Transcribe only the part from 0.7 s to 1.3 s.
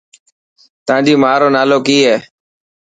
تانجي